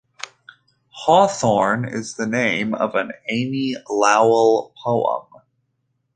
Hawthorn 0.89 1.87
is 1.87 2.15
the 2.15 2.25
name 2.25 2.73
of 2.73 2.95
an 2.95 3.11
Amy 3.29 3.75
Lowell 3.87 4.73
poem. 4.83 5.27